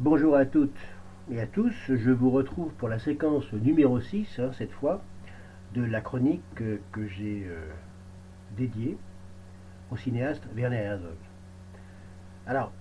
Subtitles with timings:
[0.00, 0.76] Bonjour à toutes
[1.30, 5.00] et à tous, je vous retrouve pour la séquence numéro 6, hein, cette fois,
[5.72, 7.60] de la chronique que, j'ai euh,
[8.56, 8.98] dédiée
[9.92, 11.14] au cinéaste Werner Herzog.
[12.44, 12.72] Alors,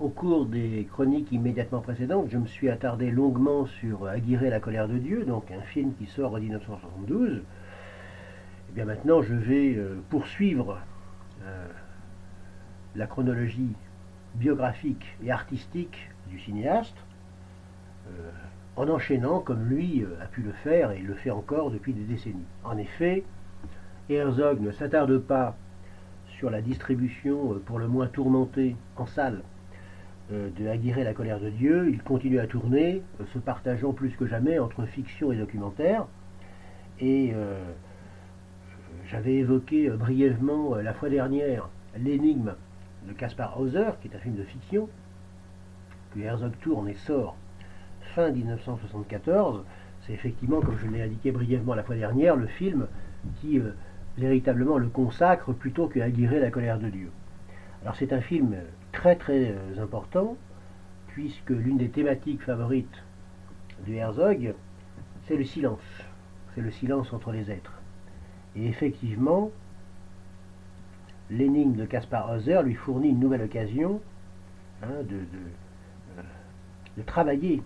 [0.00, 4.88] au cours des chroniques immédiatement précédentes, je me suis attardé longuement sur Aguirre la colère
[4.88, 7.36] de Dieu, donc un film qui sort en 1972.
[7.36, 7.42] Et
[8.70, 10.80] eh bien maintenant, je vais euh, poursuivre
[11.44, 11.68] euh,
[12.96, 13.76] la chronologie
[14.34, 16.96] biographique et artistique du cinéaste,
[18.08, 18.30] euh,
[18.76, 22.04] en enchaînant comme lui euh, a pu le faire et le fait encore depuis des
[22.04, 22.46] décennies.
[22.64, 23.24] En effet,
[24.08, 25.56] Herzog ne s'attarde pas
[26.38, 29.42] sur la distribution euh, pour le moins tourmentée en salle
[30.30, 33.02] de Aguirre la colère de Dieu, il continue à tourner,
[33.34, 36.06] se partageant plus que jamais entre fiction et documentaire.
[37.00, 37.34] Et
[39.06, 42.54] j'avais évoqué brièvement la fois dernière l'énigme
[43.10, 44.88] de Caspar Hauser, qui est un film de fiction,
[46.14, 47.36] que Herzog tourne et sort
[48.14, 49.64] fin 1974,
[50.02, 52.86] c'est effectivement, comme je l'ai indiqué brièvement la fois dernière, le film
[53.40, 53.72] qui euh,
[54.18, 57.10] véritablement le consacre plutôt que Aguirre la colère de Dieu.
[57.82, 58.56] Alors c'est un film
[58.92, 60.36] très très euh, important,
[61.08, 63.02] puisque l'une des thématiques favorites
[63.86, 64.54] de Herzog,
[65.26, 65.80] c'est le silence.
[66.54, 67.74] C'est le silence entre les êtres.
[68.56, 69.50] Et effectivement,
[71.30, 74.00] l'énigme de Caspar Hauser lui fournit une nouvelle occasion
[74.82, 76.22] hein, de, euh,
[76.96, 77.62] de, travailler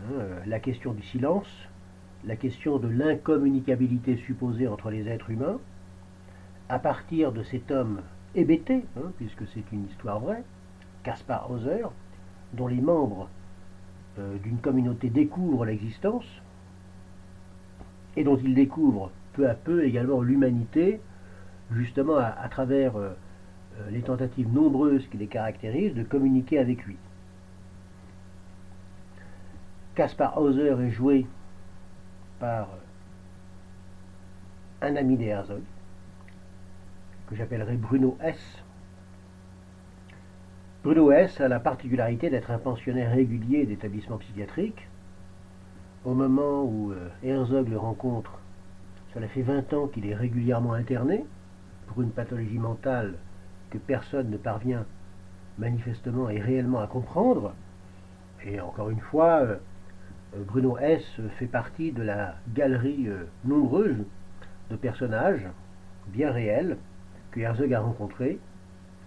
[0.00, 1.48] hein, euh, la question du silence,
[2.24, 5.58] la question de l'incommunicabilité supposée entre les êtres humains,
[6.68, 8.02] à partir de cet homme
[8.34, 10.44] hébété, hein, puisque c'est une histoire vraie,
[11.02, 11.86] Caspar Hauser,
[12.52, 13.28] dont les membres
[14.18, 16.26] euh, d'une communauté découvrent l'existence,
[18.16, 21.00] et dont ils découvrent peu à peu également l'humanité
[21.72, 23.10] justement à, travers euh,
[23.78, 26.96] euh, les tentatives nombreuses qui les caractérisent de communiquer avec lui.
[29.94, 31.26] Caspar Hauser est joué
[32.38, 32.68] par
[34.82, 35.62] euh, un ami des Herzog,
[37.28, 38.38] que j'appellerai Bruno S.
[40.84, 44.88] Bruno S a la particularité d'être un pensionnaire régulier d'établissements psychiatriques.
[46.04, 48.38] Au moment où Herzog le rencontre,
[49.12, 51.24] cela fait 20 ans qu'il est régulièrement interné,
[51.88, 53.14] pour une pathologie mentale
[53.70, 54.84] que personne ne parvient
[55.58, 57.54] manifestement et réellement à comprendre.
[58.44, 59.56] Et encore une fois, euh,
[60.46, 61.02] Bruno S.
[61.38, 64.04] fait partie de la galerie euh, nombreuse
[64.70, 65.46] de personnages
[66.08, 66.76] bien réels
[67.30, 68.38] que Herzog a rencontrés,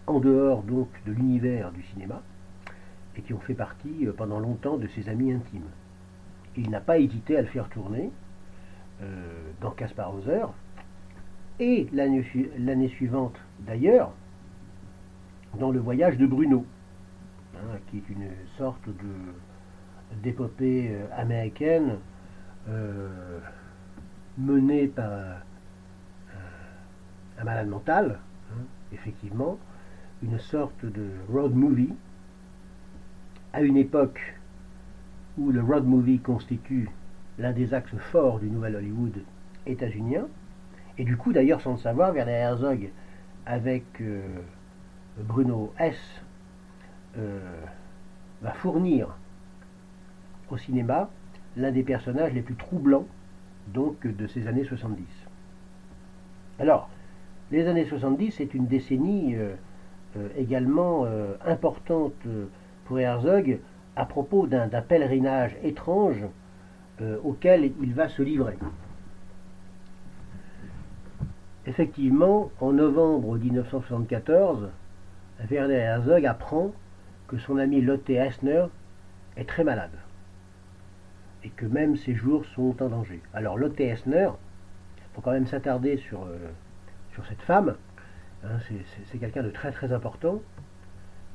[0.07, 2.21] en dehors donc de l'univers du cinéma,
[3.15, 5.69] et qui ont fait partie euh, pendant longtemps de ses amis intimes.
[6.57, 8.11] il n'a pas hésité à le faire tourner
[9.61, 10.45] dans Caspar Hauser,
[11.59, 14.11] et l'année suivante d'ailleurs
[15.59, 16.65] dans le voyage de Bruno,
[17.55, 18.87] hein, qui est une sorte
[20.23, 21.97] d'épopée euh, américaine
[22.69, 23.39] euh,
[24.37, 25.11] menée par
[27.37, 28.19] un malade mental,
[28.51, 28.63] hein,
[28.93, 29.57] effectivement,
[30.23, 31.93] une sorte de road movie,
[33.53, 34.35] à une époque
[35.37, 36.89] où le road movie constitue
[37.39, 39.23] l'un des axes forts du nouvel Hollywood
[39.65, 40.27] états-unien,
[40.97, 42.89] et du coup, d'ailleurs, sans le savoir, Werner Herzog,
[43.45, 44.21] avec euh,
[45.17, 45.97] Bruno S.,
[47.17, 47.39] euh,
[48.41, 49.17] va fournir
[50.49, 51.09] au cinéma
[51.57, 53.05] l'un des personnages les plus troublants
[53.67, 55.03] donc de ces années 70.
[56.59, 56.89] Alors,
[57.51, 59.55] les années 70, c'est une décennie euh,
[60.37, 61.05] également
[61.45, 62.13] importante
[62.85, 63.59] pour Herzog
[63.95, 66.23] à propos d'un pèlerinage étrange
[67.23, 68.57] auquel il va se livrer.
[71.71, 74.67] Effectivement, en novembre 1974,
[75.49, 76.73] Werner Herzog apprend
[77.29, 78.65] que son ami Lotte Eisner
[79.37, 79.93] est très malade
[81.45, 83.21] et que même ses jours sont en danger.
[83.33, 84.31] Alors Lotte Eisner,
[84.97, 86.35] il faut quand même s'attarder sur, euh,
[87.29, 87.75] cette femme,
[88.43, 88.57] hein,
[89.09, 90.41] c'est quelqu'un de très très important.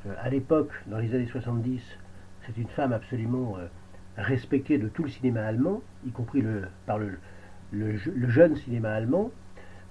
[0.04, 1.82] Euh, à l'époque, dans les années 70,
[2.44, 3.68] c'est une femme absolument euh,
[4.18, 6.44] respectée de tout le cinéma allemand, y compris
[6.84, 7.96] par le
[8.28, 9.30] jeune cinéma allemand.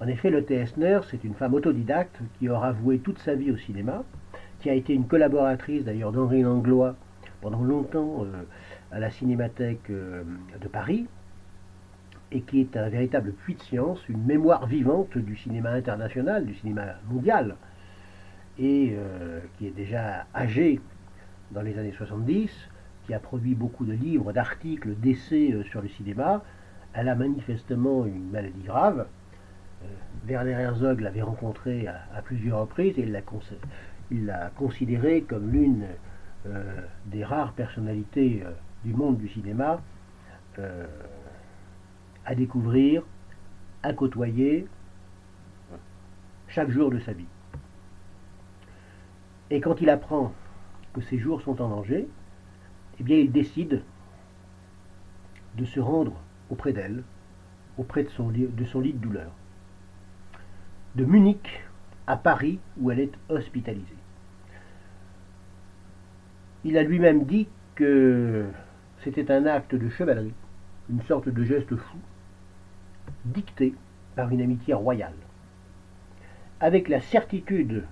[0.01, 3.57] En effet, le Esner, c'est une femme autodidacte qui aura voué toute sa vie au
[3.57, 4.03] cinéma,
[4.59, 6.95] qui a été une collaboratrice d'ailleurs d'Henri Langlois
[7.41, 8.43] pendant longtemps euh,
[8.91, 10.23] à la Cinémathèque euh,
[10.59, 11.07] de Paris,
[12.31, 16.55] et qui est un véritable puits de science, une mémoire vivante du cinéma international, du
[16.55, 17.55] cinéma mondial,
[18.59, 20.81] et euh, qui est déjà âgée
[21.51, 22.51] dans les années 70,
[23.05, 26.43] qui a produit beaucoup de livres, d'articles, d'essais sur le cinéma.
[26.93, 29.05] Elle a manifestement une maladie grave,
[30.27, 33.07] Werner Herzog l'avait rencontré à, plusieurs reprises et
[34.11, 35.85] il l'a considéré comme l'une
[37.07, 38.43] des rares personnalités
[38.83, 39.81] du monde du cinéma
[42.25, 43.03] à découvrir,
[43.83, 44.67] à côtoyer
[46.47, 47.27] chaque jour de sa vie.
[49.51, 50.33] Et quand il apprend
[50.93, 52.07] que ses jours sont en danger,
[52.99, 53.83] eh bien il décide
[55.55, 56.13] de se rendre
[56.49, 57.03] auprès d'elle,
[57.77, 59.31] auprès de son lit de douleur.
[60.95, 61.61] De Munich
[62.07, 63.85] à Paris où elle est hospitalisée.
[66.63, 68.45] Il a lui-même dit que
[69.03, 70.33] c'était un acte de chevalerie,
[70.89, 71.97] une sorte de geste fou,
[73.25, 73.75] dicté
[74.15, 75.13] par une amitié royale,
[76.61, 77.83] avec la certitude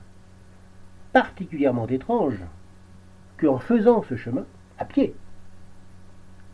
[1.11, 2.39] particulièrement étrange
[3.38, 4.45] qu'en faisant ce chemin,
[4.79, 5.13] à pied,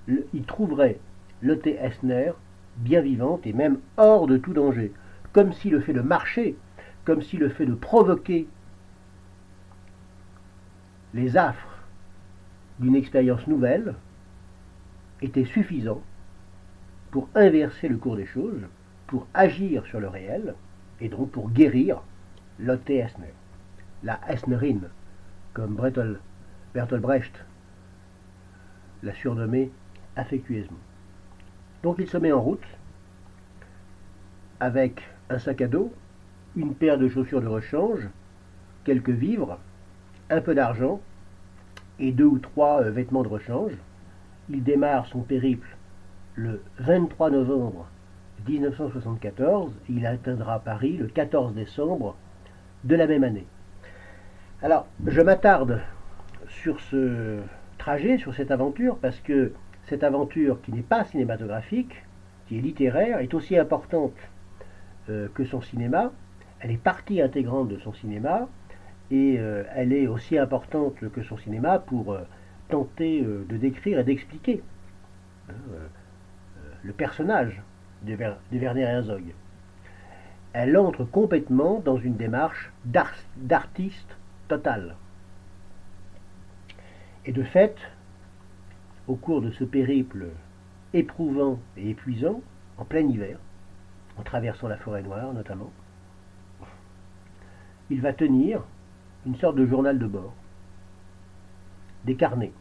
[0.08, 1.00] il trouverait
[1.42, 2.32] Lotte Esner
[2.78, 4.92] bien vivante et même hors de tout danger,
[5.34, 6.56] comme si le fait de marcher,
[7.06, 8.48] comme si le fait de provoquer
[11.14, 11.80] les affres
[12.80, 13.96] d'une expérience nouvelle
[15.22, 16.02] était suffisant
[17.12, 18.62] pour inverser le cours des choses,
[19.08, 20.54] pour agir sur le réel,
[21.02, 22.02] et donc pour guérir
[22.60, 22.92] Lotte
[24.04, 24.90] la Esnerine,
[25.54, 27.46] comme Bertolt Brecht
[29.02, 29.72] l'a surnommée
[30.16, 30.78] affectueusement.
[31.84, 32.66] Donc il se met en route
[34.60, 35.94] avec un sac à dos,
[36.56, 38.08] une paire de chaussures de rechange,
[38.84, 39.60] quelques vivres,
[40.30, 41.00] un peu d'argent
[42.00, 43.74] et deux ou trois euh, vêtements de rechange.
[44.50, 45.68] Il démarre son périple
[46.36, 47.88] le 23 novembre
[48.48, 52.16] 1974 et il atteindra Paris le 14 décembre
[52.84, 53.46] de la même année.
[54.62, 55.82] Alors, je m'attarde
[56.48, 57.40] sur ce
[57.78, 59.54] trajet, sur cette aventure, parce que
[59.88, 62.04] cette aventure qui n'est pas cinématographique,
[62.48, 64.14] qui est littéraire, est aussi importante
[65.34, 66.12] que son cinéma.
[66.60, 68.48] Elle est partie intégrante de son cinéma
[69.12, 72.22] et euh, elle est aussi importante que son cinéma pour euh,
[72.70, 74.62] tenter de décrire et d'expliquer
[75.50, 75.54] hein,
[76.84, 77.62] le personnage
[78.04, 78.16] de,
[78.52, 79.24] Werner Herzog.
[80.54, 84.18] Elle entre complètement dans une démarche d'artiste
[84.48, 84.96] total.
[87.26, 87.76] Et de fait,
[89.08, 90.28] au cours de ce périple
[90.94, 92.42] éprouvant et épuisant,
[92.78, 93.38] en plein hiver,
[94.20, 95.72] en traversant la forêt noire notamment,
[97.90, 98.62] il va tenir
[99.26, 100.34] une sorte de journal de bord,
[102.06, 102.52] des carnets.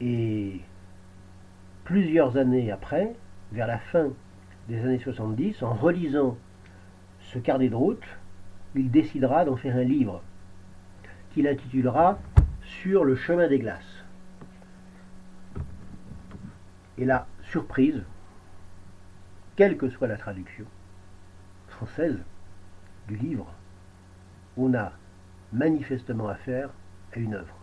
[0.00, 0.60] Et
[1.84, 3.14] plusieurs années après,
[3.52, 4.08] vers la fin
[4.68, 6.38] des années 70, en relisant
[7.20, 8.06] ce carnet de route,
[8.74, 10.22] il décidera d'en faire un livre
[11.32, 12.18] qu'il intitulera
[12.62, 14.04] Sur le chemin des glaces.
[16.98, 18.02] Et la surprise,
[19.60, 20.64] quelle que soit la traduction
[21.68, 22.16] française
[23.08, 23.52] du livre,
[24.56, 24.90] on a
[25.52, 26.70] manifestement affaire
[27.14, 27.54] à une œuvre.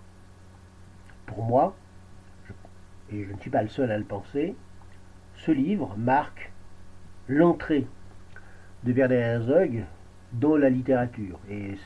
[1.25, 1.75] Pour moi,
[3.11, 4.55] et je ne suis pas le seul à le penser,
[5.37, 6.51] ce livre marque
[7.27, 7.87] l'entrée
[8.83, 9.83] de Werner Herzog
[10.33, 11.79] dans la littérature, et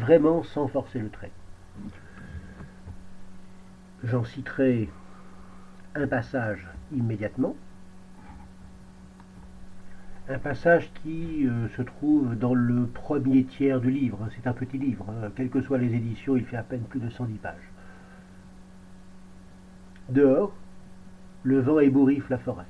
[0.00, 1.30] vraiment sans forcer le trait.
[4.02, 4.90] J'en citerai
[5.94, 7.54] un passage immédiatement.
[10.26, 14.26] Un passage qui euh, se trouve dans le premier tiers du livre.
[14.34, 15.04] C'est un petit livre.
[15.10, 15.30] Hein.
[15.36, 17.70] Quelles que soient les éditions, il fait à peine plus de 110 pages.
[20.08, 20.54] Dehors,
[21.42, 22.64] le vent ébouriffe la forêt.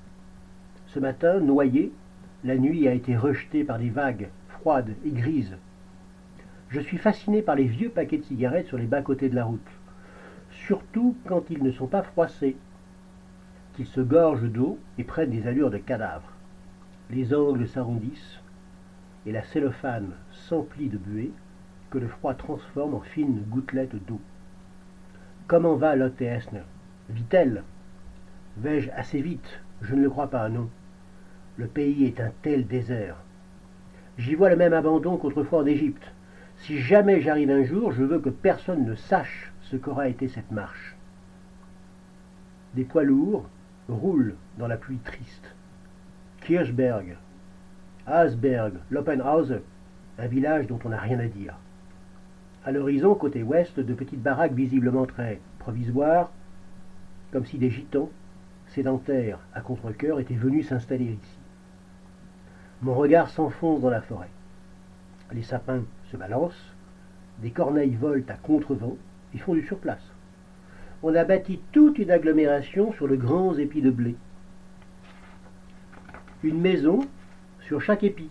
[0.89, 1.93] Ce matin, noyé,
[2.43, 5.57] la nuit a été rejetée par des vagues froides et grises.
[6.71, 9.61] Je suis fasciné par les vieux paquets de cigarettes sur les bas-côtés de la route,
[10.51, 12.57] surtout quand ils ne sont pas froissés
[13.77, 16.34] qu'ils se gorgent d'eau et prennent des allures de cadavres.
[17.11, 18.41] Les angles s'arrondissent
[19.27, 21.33] et la cellophane s'emplit de buée
[21.91, 24.21] que le froid transforme en fines gouttelettes d'eau.
[25.47, 26.63] Comment va Lotte Esner
[27.11, 27.63] Vit-elle?
[28.57, 29.61] Vais-je assez vite?
[29.83, 30.71] Je ne le crois pas, non.
[31.57, 33.17] Le pays est un tel désert.
[34.17, 36.13] J'y vois le même abandon qu'autrefois en Égypte.
[36.57, 40.51] Si jamais j'arrive un jour, je veux que personne ne sache ce qu'aura été cette
[40.51, 40.97] marche.
[42.75, 43.49] Des poids lourds,
[43.89, 45.55] roule dans la pluie triste.
[46.45, 47.17] Kirchberg,
[48.07, 49.63] Asberg, Loppenhausen,
[50.19, 51.55] un village dont on n'a rien à dire.
[52.65, 56.31] À l'horizon, côté ouest, de petites baraques visiblement très provisoires,
[57.33, 58.11] comme si des gitans,
[58.69, 61.39] sédentaires à contre-coeur, étaient venus s'installer ici.
[62.83, 64.31] Mon regard s'enfonce dans la forêt.
[65.33, 66.75] Les sapins se balancent,
[67.41, 68.97] des corneilles volent à contre-vent
[69.35, 70.15] et font du surplace
[71.05, 74.17] on a bâti toute une agglomération sur le grand épi de blé.
[76.45, 77.01] Une maison
[77.63, 78.29] sur chaque épi.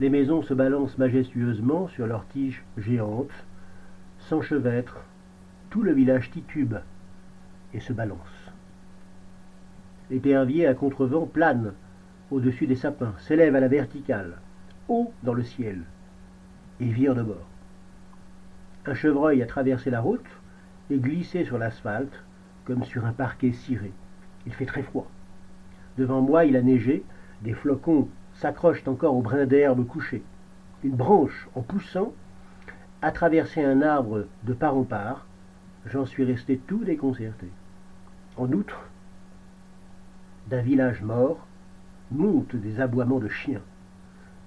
[0.00, 3.44] Les maisons se balancent majestueusement sur leurs tiges géantes,
[4.20, 5.04] s'enchevêtrent
[5.68, 6.76] Tout le village titube
[7.74, 8.16] et se balance.
[10.10, 11.74] L'épervier à contrevent plane
[12.30, 14.38] au-dessus des sapins, s'élève à la verticale,
[14.88, 15.82] haut dans le ciel,
[16.80, 17.48] et vire de bord.
[18.86, 20.24] Un chevreuil a traversé la route
[20.88, 22.22] et glissé sur l'asphalte
[22.64, 23.92] comme sur un parquet ciré.
[24.46, 25.11] Il fait très froid.
[25.98, 27.04] Devant moi, il a neigé,
[27.42, 30.22] des flocons s'accrochent encore au brin d'herbe couché.
[30.84, 32.12] Une branche, en poussant,
[33.02, 35.26] a traversé un arbre de part en part.
[35.86, 37.48] J'en suis resté tout déconcerté.
[38.36, 38.88] En outre,
[40.48, 41.46] d'un village mort,
[42.10, 43.60] montent des aboiements de chiens,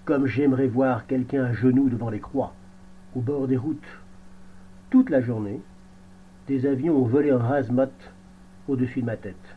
[0.05, 2.53] comme j'aimerais voir quelqu'un à genoux devant les croix,
[3.15, 3.99] au bord des routes.
[4.89, 5.61] Toute la journée,
[6.47, 7.91] des avions ont volé en razmot
[8.67, 9.54] au-dessus de ma tête.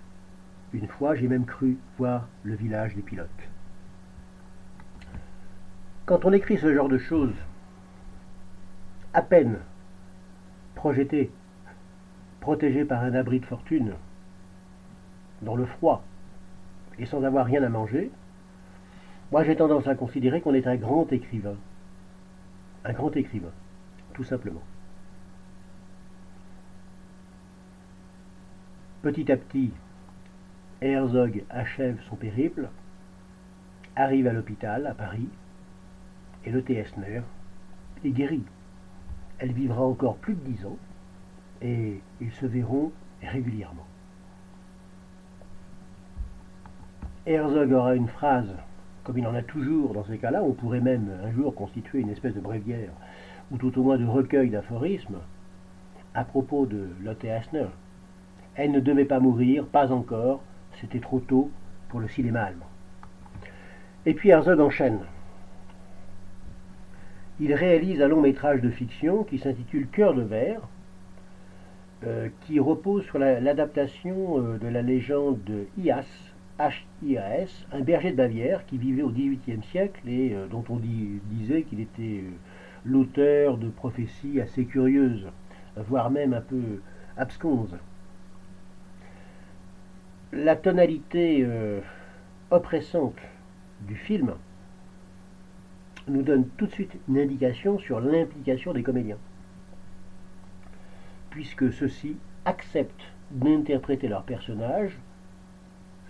[0.72, 3.28] Une fois, j'ai même cru voir le village des pilotes.
[6.04, 7.34] Quand on écrit ce genre de choses,
[9.14, 9.58] à peine
[10.74, 11.30] projeté,
[12.40, 13.94] protégé par un abri de fortune,
[15.42, 16.04] dans le froid,
[16.98, 18.10] et sans avoir rien à manger,
[19.32, 21.56] moi j'ai tendance à considérer qu'on est un grand écrivain.
[22.84, 23.52] Un grand écrivain,
[24.14, 24.62] tout simplement.
[29.02, 29.72] Petit à petit,
[30.80, 32.68] Herzog achève son périple,
[33.96, 35.28] arrive à l'hôpital à Paris,
[36.44, 37.22] et le Esner
[38.04, 38.42] est guéri.
[39.38, 40.76] Elle vivra encore plus de dix ans,
[41.62, 42.92] et ils se verront
[43.22, 43.86] régulièrement.
[47.26, 48.54] Herzog aura une phrase,
[49.02, 52.10] comme il en a toujours dans ces cas-là, on pourrait même un jour constituer une
[52.10, 52.92] espèce de bréviaire,
[53.50, 55.18] ou tout au moins de recueil d'aphorismes,
[56.14, 57.66] à propos de Lotte Asner.
[58.54, 60.40] Elle ne devait pas mourir, pas encore,
[60.80, 61.50] c'était trop tôt
[61.88, 62.68] pour le cinéma allemand.
[64.06, 65.00] Et puis Herzog enchaîne.
[67.40, 70.62] Il réalise un long métrage de fiction qui s'intitule Cœur de verre,
[72.04, 76.06] euh, qui repose sur l'adaptation euh, de la légende de Ias,
[76.58, 81.62] H-I-A-S, un berger de Bavière qui vivait au XVIIIe siècle et euh, dont on disait
[81.62, 82.22] qu'il était
[82.84, 85.26] l'auteur de prophéties assez curieuses,
[85.76, 86.80] voire même un peu
[87.16, 87.74] absconses.
[90.32, 91.46] La tonalité
[92.50, 93.16] oppressante
[93.80, 94.34] du film
[96.06, 99.18] nous donne tout de suite une indication sur l'implication des comédiens,
[101.30, 104.98] puisque ceux-ci acceptent d'interpréter leur personnage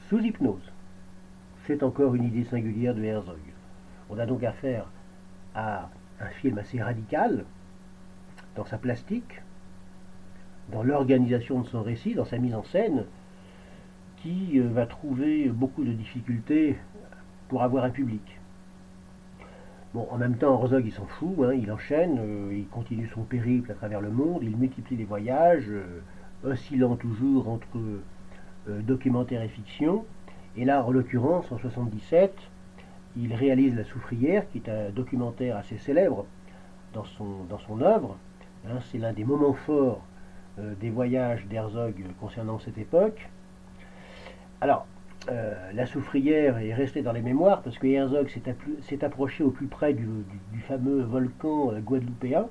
[0.08, 0.72] sous hypnose.
[1.66, 3.38] C'est encore une idée singulière de Herzog.
[4.10, 4.86] On a donc affaire
[5.54, 7.44] à un film assez radical
[8.56, 9.42] dans sa plastique,
[10.72, 13.04] dans l'organisation de son récit, dans sa mise en scène,
[14.22, 16.76] qui euh, va trouver beaucoup de difficultés
[17.48, 18.22] pour avoir un public.
[19.94, 23.22] Bon, en même temps, Herzog, il s'en fout, hein, il enchaîne, euh, il continue son
[23.22, 26.00] périple à travers le monde, il multiplie les voyages, euh,
[26.44, 27.78] oscillant toujours entre
[28.86, 30.04] documentaire et fiction.
[30.56, 32.34] Et là, en l'occurrence, en 77,
[33.16, 36.26] il réalise La Soufrière, qui est un documentaire assez célèbre
[36.92, 38.18] dans son, dans son œuvre.
[38.66, 40.04] Hein, c'est l'un des moments forts
[40.58, 43.28] des voyages d'Herzog concernant cette époque.
[44.60, 44.88] Alors,
[45.30, 49.68] euh, la soufrière est restée dans les mémoires parce que Herzog s'est approché au plus
[49.68, 50.08] près du,
[50.66, 52.48] fameux volcan euh, guadeloupéen,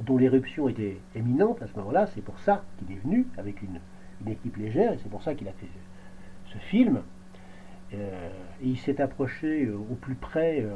[0.00, 2.06] dont l'éruption était éminente à ce moment-là.
[2.06, 3.80] C'est pour ça qu'il est venu avec une,
[4.26, 5.68] équipe légère et c'est pour ça qu'il a fait
[6.52, 7.02] ce, film.
[7.92, 8.30] Euh,
[8.62, 10.66] et il s'est approché au plus près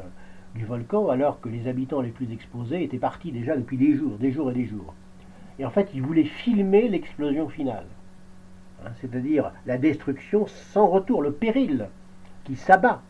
[0.55, 4.19] du volcan alors que les habitants les plus exposés étaient partis déjà depuis des jours,
[4.19, 4.95] des jours et des jours.
[5.59, 7.87] Et en fait, il voulait filmer l'explosion finale.
[8.85, 11.89] Hein, c'est-à-dire la destruction sans retour, le péril
[12.45, 13.03] qui s'abat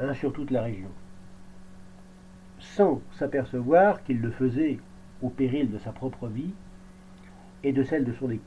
[0.00, 0.90] hein, sur toute la région,
[2.58, 4.78] sans s'apercevoir qu'il le faisait
[5.22, 6.52] au péril de sa propre vie
[7.64, 8.42] et de celle de son équipe.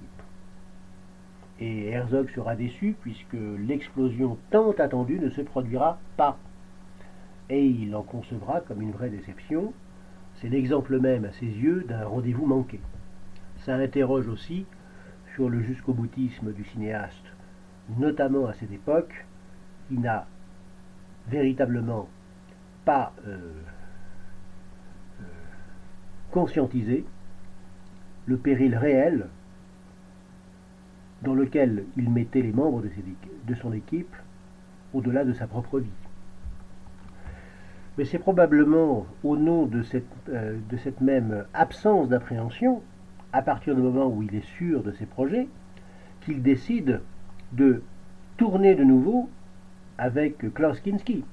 [1.60, 3.38] Et Herzog sera déçu puisque
[3.68, 6.38] l'explosion tant attendue ne se produira pas.
[7.50, 9.74] Et il en concevra comme une vraie déception.
[10.36, 12.80] C'est l'exemple même à ses yeux d'un rendez-vous manqué.
[13.58, 14.65] Ça interroge aussi
[15.36, 17.26] sur le jusqu'au boutisme du cinéaste,
[17.98, 19.26] notamment à cette époque,
[19.88, 20.28] qui n'a
[21.28, 22.08] véritablement
[22.86, 23.38] pas euh,
[25.20, 25.24] euh,
[26.32, 27.06] conscientisé
[28.26, 29.28] le péril réel
[31.22, 34.16] dans lequel il mettait les membres de, son équipe
[34.94, 35.90] au-delà de sa propre vie.
[37.98, 42.82] Mais c'est probablement au nom de cette, euh, de cette même absence d'appréhension
[43.34, 45.48] à partir du moment où il est sûr de ses projets,
[46.22, 47.02] qu'il décide
[47.54, 47.84] de
[48.38, 49.30] tourner de nouveau
[49.98, 51.24] avec Klaus Kinski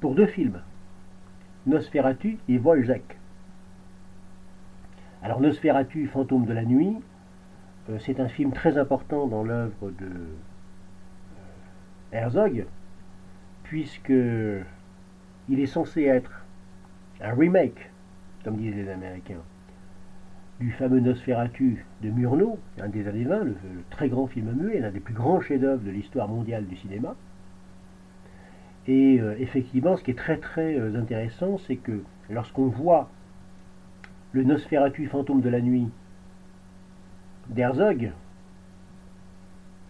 [0.00, 0.60] pour deux films,
[1.66, 3.02] Nosferatu et Wojciech.
[5.22, 6.96] Alors Nosferatu, fantôme de la nuit,
[8.00, 10.10] c'est un film très important dans l'œuvre de
[12.12, 12.66] Herzog,
[13.64, 16.44] puisque il est censé être
[17.20, 17.90] un remake,
[18.44, 19.42] comme disent les Américains,
[20.60, 23.56] du fameux Nosferatu de Murnau, un des années 20, le,
[23.90, 27.14] très grand film muet, l'un des plus grands chefs-d'œuvre de l'histoire mondiale du cinéma.
[28.86, 33.10] Et euh, effectivement, ce qui est très très euh, intéressant, c'est que lorsqu'on voit
[34.32, 35.88] le Nosferatu fantôme de la nuit
[37.50, 38.12] d'Herzog,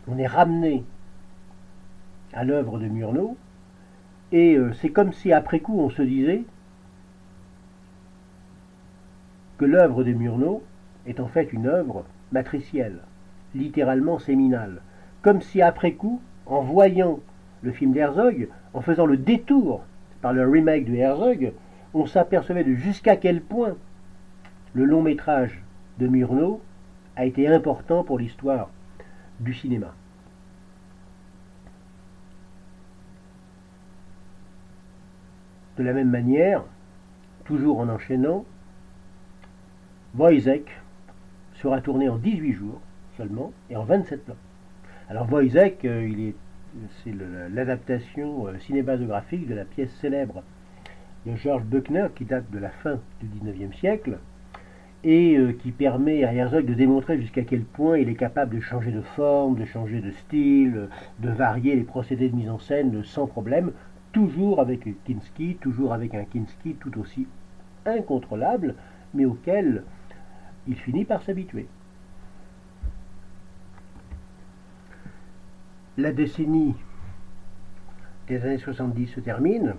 [0.06, 0.84] on est ramené
[2.32, 3.36] à l'œuvre de Murnau,
[4.32, 6.44] et euh, c'est comme si après coup on se disait
[9.58, 10.62] que l'œuvre de Murnau
[11.06, 13.00] est en fait une œuvre matricielle,
[13.54, 14.80] littéralement séminale,
[15.20, 17.20] comme si après coup, en voyant
[17.62, 19.84] le film d'Herzog, en faisant le détour
[20.22, 21.52] par le remake de Herzog,
[21.92, 23.76] on s'apercevait de jusqu'à quel point
[24.74, 25.62] le long métrage
[25.98, 26.60] de Murnau
[27.16, 28.70] a été important pour l'histoire
[29.40, 29.94] du cinéma.
[35.76, 36.64] De la même manière,
[37.44, 38.44] toujours en enchaînant,
[40.16, 40.64] Wojciech
[41.54, 42.80] sera tourné en 18 jours
[43.16, 44.36] seulement et en 27 plans.
[45.10, 45.86] Alors Wojciech,
[47.02, 47.14] c'est
[47.50, 50.42] l'adaptation euh, cinématographique de la pièce célèbre
[51.26, 54.18] de George Buckner qui date de la fin du 19e siècle
[55.04, 58.60] et euh, qui permet à Herzog de démontrer jusqu'à quel point il est capable de
[58.60, 60.88] changer de forme, de changer de style,
[61.18, 63.72] de varier les procédés de mise en scène sans problème,
[64.12, 67.26] toujours avec Kinski, toujours avec un Kinski tout aussi
[67.84, 68.74] incontrôlable,
[69.14, 69.84] mais auquel
[70.68, 71.66] il finit par s'habituer.
[75.96, 76.76] La décennie
[78.28, 79.74] des années 70 se termine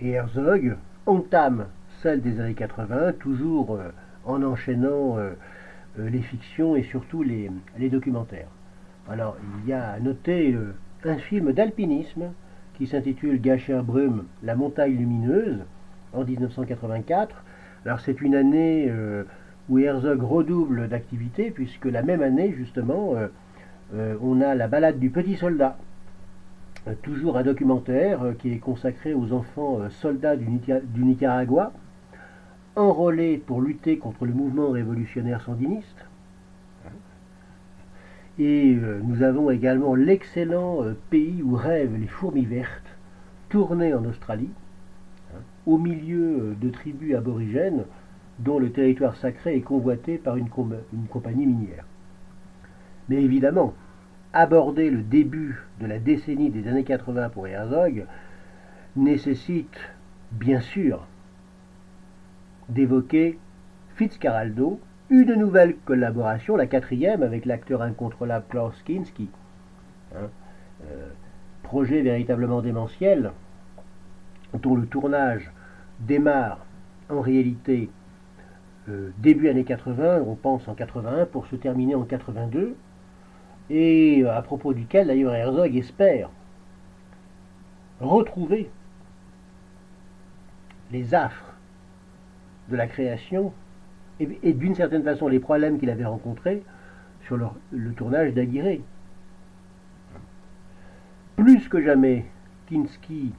[0.00, 1.66] et Herzog entame
[2.02, 3.90] celle des années 80, toujours euh,
[4.24, 5.32] en enchaînant euh,
[5.98, 7.50] euh, les fictions et surtout les,
[7.90, 8.48] documentaires.
[9.08, 10.56] Alors, il y a à noter
[11.04, 12.32] un film d'alpinisme
[12.74, 15.58] qui s'intitule Gâcher Brume, La montagne lumineuse,
[16.12, 17.34] en 1984.
[17.86, 19.24] Alors c'est une année euh,
[19.70, 23.28] où Herzog redouble d'activité, puisque la même année, justement, euh,
[23.94, 25.78] euh, on a La balade du petit soldat,
[27.02, 31.72] toujours un documentaire qui est consacré aux enfants soldats du, du, Nicaragua,
[32.76, 36.06] enrôlés pour lutter contre le mouvement révolutionnaire sandiniste.
[38.38, 42.96] Et nous avons également l'excellent pays où rêvent les fourmis vertes,
[43.50, 44.48] tourné en Australie,
[45.70, 47.84] au milieu de tribus aborigènes
[48.40, 50.48] dont le territoire sacré est convoité par une,
[50.92, 51.84] une compagnie minière.
[53.08, 53.74] Mais évidemment,
[54.32, 58.04] aborder le début de la décennie des années 80 pour Herzog
[58.96, 59.78] nécessite
[60.32, 61.06] bien sûr
[62.68, 63.38] d'évoquer
[63.94, 69.28] Fitzcarraldo, une nouvelle collaboration, la quatrième avec l'acteur incontrôlable Klaus Kinski.
[70.16, 70.30] Hein,
[70.84, 71.10] euh,
[71.62, 73.30] projet véritablement démentiel,
[74.54, 75.52] dont le tournage
[76.00, 76.64] démarre
[77.08, 77.90] en réalité
[78.88, 82.76] euh, début années 80, on pense en 81, pour se terminer en 82,
[83.68, 86.30] et à propos duquel d'ailleurs Herzog espère
[88.00, 88.70] retrouver
[90.90, 91.54] les affres
[92.68, 93.52] de la création
[94.18, 96.62] et, d'une certaine façon les problèmes qu'il avait rencontrés
[97.26, 98.80] sur le tournage d'Aguirre.
[101.36, 102.26] Plus que jamais,
[102.66, 103.32] Kinski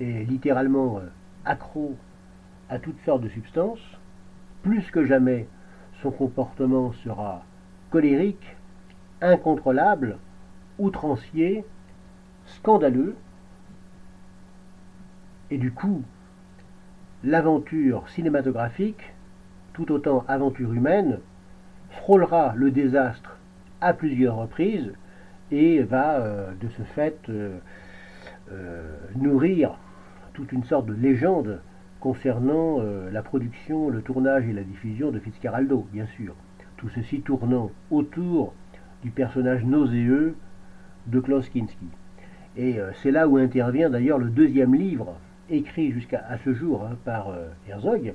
[0.00, 1.08] est littéralement euh,
[1.44, 1.96] accro
[2.68, 3.98] à toutes sortes de substances.
[4.62, 5.48] Plus que jamais,
[6.02, 7.44] son comportement sera
[7.90, 8.56] colérique,
[9.20, 10.18] incontrôlable,
[10.78, 11.64] outrancier,
[12.46, 13.16] scandaleux.
[15.50, 16.02] Et du coup,
[17.22, 19.12] l'aventure cinématographique,
[19.74, 21.18] tout autant aventure humaine,
[21.90, 23.36] frôlera le désastre
[23.80, 24.92] à plusieurs reprises
[25.50, 27.58] et va euh, de ce fait euh,
[28.50, 29.76] euh, nourrir
[30.32, 31.60] toute une sorte de légende
[32.00, 32.80] concernant
[33.12, 36.34] la production, le tournage et la diffusion de Fitzcarraldo, bien sûr.
[36.76, 38.54] Tout ceci tournant autour
[39.02, 40.34] du personnage nauséeux
[41.06, 41.86] de Klaus Kinski.
[42.56, 45.14] Et c'est là où intervient d'ailleurs le deuxième livre,
[45.48, 47.32] écrit jusqu'à ce jour hein, par
[47.68, 48.14] Herzog,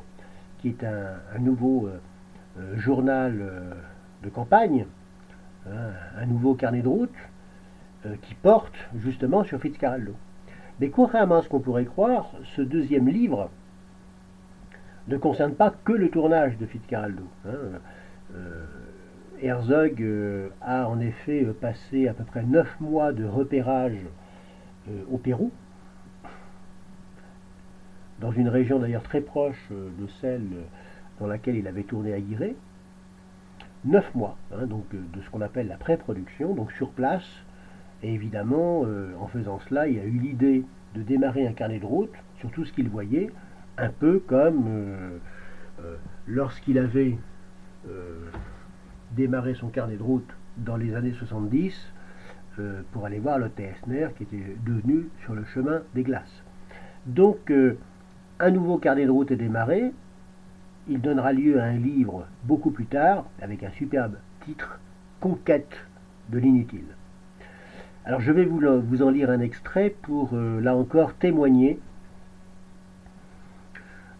[0.58, 1.88] qui est un nouveau
[2.76, 3.42] journal
[4.22, 4.86] de campagne,
[5.70, 7.10] Hein, un nouveau carnet de route
[8.06, 10.14] euh, qui porte justement sur Fitzcarraldo.
[10.80, 13.50] Mais contrairement à ce qu'on pourrait croire, ce deuxième livre
[15.08, 17.24] ne concerne pas que le tournage de Fitzcarraldo.
[17.46, 17.80] Hein.
[18.36, 18.66] Euh,
[19.42, 23.98] Herzog euh, a en effet passé à peu près neuf mois de repérage
[25.12, 25.52] au Pérou,
[28.20, 30.48] dans une région d'ailleurs très proche de celle
[31.20, 32.18] dans laquelle il avait tourné à.
[33.86, 37.26] Neuf mois, hein, donc euh, de ce qu'on appelle la pré-production, donc sur place.
[38.04, 40.64] Et évidemment, euh, en faisant cela, il a eu l'idée
[40.96, 43.30] de démarrer un carnet de route sur tout ce qu'il voyait,
[43.78, 45.20] un peu comme
[46.26, 47.18] lorsqu'il avait
[49.12, 51.94] démarré son carnet de route dans les années 70
[52.92, 56.44] pour aller voir le Esner qui était devenu sur le chemin des glaces.
[57.06, 57.52] Donc,
[58.40, 59.92] un nouveau carnet de route est démarré.
[60.88, 64.80] Il donnera lieu à un livre beaucoup plus tard, avec un superbe titre,
[65.20, 65.76] Conquête
[66.30, 66.86] de l'inutile.
[68.08, 71.78] Alors je vais vous, en lire un extrait pour, euh, là encore, témoigner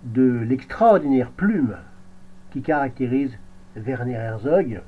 [0.04, 1.78] de l'extraordinaire plume
[2.52, 3.38] qui caractérise
[3.78, 4.82] Werner Herzog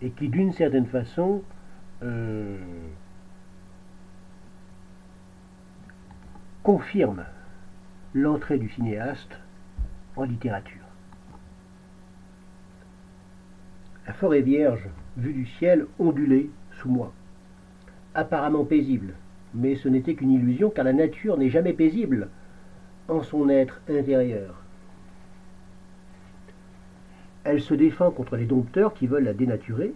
[0.00, 1.42] et qui, d'une certaine façon,
[2.02, 2.56] euh,
[6.62, 7.24] confirme
[8.14, 9.38] l'entrée du cinéaste
[10.16, 10.86] en littérature.
[14.06, 16.48] La forêt vierge, vue du ciel, ondulait
[16.80, 17.12] sous moi.
[18.14, 19.14] Apparemment paisible,
[19.54, 22.28] mais ce n'était qu'une illusion car la nature n'est jamais paisible
[23.08, 24.54] en son être intérieur.
[27.44, 29.94] Elle se défend contre les dompteurs qui veulent la dénaturer,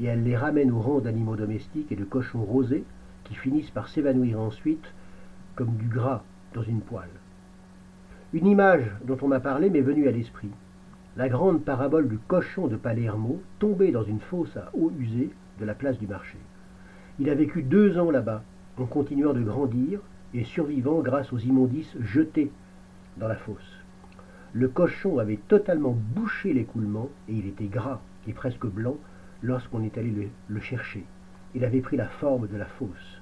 [0.00, 2.84] et elle les ramène au rang d'animaux domestiques et de cochons rosés
[3.24, 4.92] qui finissent par s'évanouir ensuite
[5.56, 6.22] comme du gras
[6.52, 7.08] dans une poêle.
[8.32, 10.50] Une image dont on m'a parlé m'est venue à l'esprit.
[11.16, 15.64] La grande parabole du cochon de Palermo tombé dans une fosse à eau usée de
[15.64, 16.36] la place du marché.
[17.20, 18.42] Il a vécu deux ans là-bas,
[18.76, 20.00] en continuant de grandir
[20.34, 22.50] et survivant grâce aux immondices jetés
[23.18, 23.78] dans la fosse.
[24.52, 28.96] Le cochon avait totalement bouché l'écoulement et il était gras et presque blanc
[29.42, 31.04] lorsqu'on est allé le, chercher.
[31.54, 33.20] Il avait pris la forme de la fosse.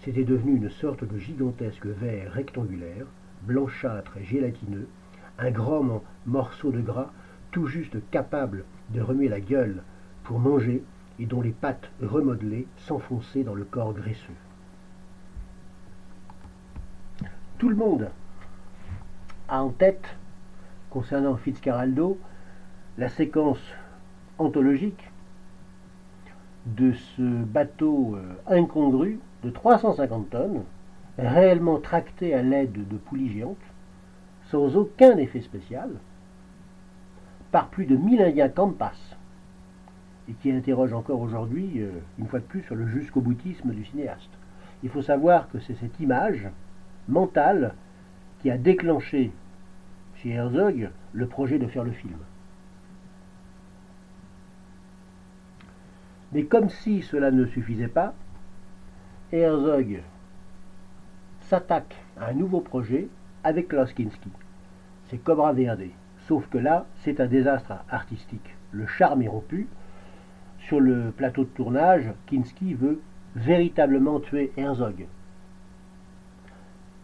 [0.00, 3.06] C'était devenu une sorte de gigantesque verre rectangulaire
[3.42, 4.88] blanchâtre et gélatineux,
[5.38, 7.12] un grand morceau de gras
[7.50, 9.82] tout juste capable de remuer la gueule
[10.22, 10.82] pour manger
[11.18, 14.34] et dont les pattes remodelées s'enfonçaient dans le corps graisseux.
[17.58, 18.10] Tout le monde
[19.48, 20.04] a en tête,
[20.90, 22.18] concernant Fitzcarraldo,
[22.98, 23.60] la séquence
[24.38, 25.10] anthologique
[26.66, 30.64] de ce bateau euh, incongru de 350 tonnes
[31.18, 33.56] réellement tracté à l'aide de poulies géantes,
[34.50, 35.90] sans aucun effet spécial,
[37.52, 39.16] par plus de 1000 Indiens Campas,
[40.28, 43.84] et qui interroge encore aujourd'hui, euh, une fois de plus, sur le jusqu'au boutisme du
[43.84, 44.30] cinéaste.
[44.82, 46.48] Il faut savoir que c'est cette image
[47.08, 47.74] mentale
[48.40, 49.32] qui a déclenché
[50.16, 52.18] chez Herzog le projet de faire le film.
[56.32, 58.12] Mais comme si cela ne suffisait pas,
[59.32, 60.02] Herzog
[61.42, 63.08] s'attaque à un nouveau projet
[63.44, 64.30] avec Klaus Kinski.
[65.08, 65.90] C'est Cobra VRD.
[66.26, 68.54] Sauf que là, c'est un désastre artistique.
[68.72, 69.68] Le charme est rompu.
[70.68, 73.00] Sur le plateau de tournage, Kinski veut
[73.36, 75.06] véritablement tuer Herzog.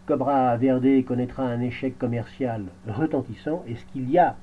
[0.07, 4.35] Cobra Verde connaîtra un échec commercial retentissant, et ce qu'il y a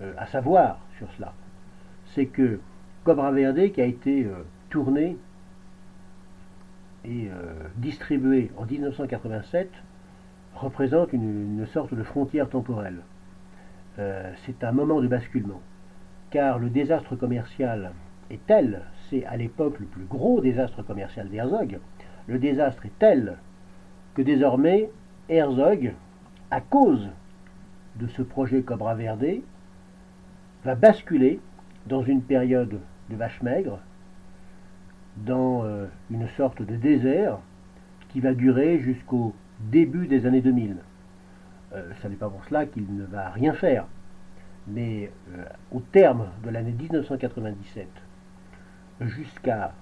[0.00, 1.32] euh, à savoir sur cela,
[2.06, 2.60] c'est que
[3.02, 5.16] Cobra Verde, qui a été euh, tourné
[7.04, 9.70] et euh, distribué en 1987
[10.54, 13.00] représente une, sorte de frontière temporelle.
[13.96, 15.60] C'est un moment de basculement,
[16.30, 17.92] car le désastre commercial
[18.30, 21.78] est tel, c'est à l'époque le plus gros désastre commercial d'Herzog,
[22.26, 23.36] le désastre est tel
[24.14, 24.90] que désormais
[25.28, 25.92] Herzog,
[26.50, 27.08] à cause
[27.96, 29.42] de ce projet Cobra Verde,
[30.64, 31.40] va basculer
[31.86, 33.78] dans une période de vache maigre,
[35.16, 37.38] dans euh, une sorte de désert
[38.08, 40.76] qui va durer jusqu'au début des années 2000.
[41.74, 43.86] Euh, ça n'est pas pour cela qu'il ne va rien faire.
[44.66, 47.86] Mais euh, au terme de l'année 1997,
[49.00, 49.72] jusqu'à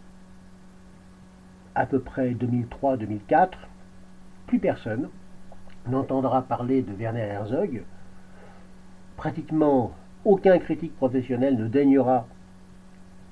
[1.74, 3.50] à peu près 2003-2004,
[4.46, 5.08] plus personne
[5.88, 7.82] n'entendra parler de Werner Herzog.
[9.16, 9.92] Pratiquement
[10.24, 12.26] aucun critique professionnel ne daignera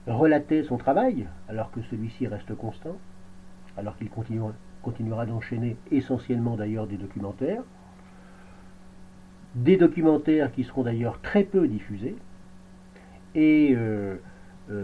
[0.07, 2.97] relater son travail, alors que celui-ci reste constant,
[3.77, 7.63] alors qu'il continuera, d'enchaîner essentiellement d'ailleurs des documentaires,
[9.55, 12.17] des documentaires qui seront d'ailleurs très peu diffusés,
[13.35, 14.17] et euh,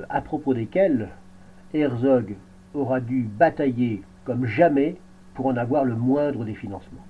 [0.09, 1.09] à propos desquels
[1.73, 2.37] Herzog
[2.75, 4.97] aura dû batailler comme jamais
[5.35, 7.07] pour en avoir le moindre des financements.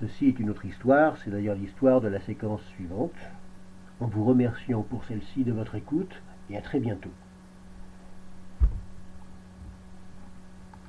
[0.00, 3.12] Ceci est une autre histoire, c'est d'ailleurs l'histoire de la séquence suivante
[4.00, 7.12] en vous remerciant pour celle-ci de votre écoute et à très bientôt.